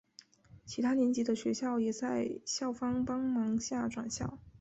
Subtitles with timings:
[0.65, 4.39] 其他年级的学生也在校方帮助下转校。